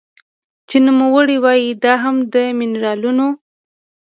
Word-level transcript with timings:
چې 0.69 0.77
نوموړې 0.87 1.37
وايي 1.43 1.69
دا 1.83 1.93
هم 2.03 2.15
د 2.33 2.35
مېنرالونو 2.59 3.27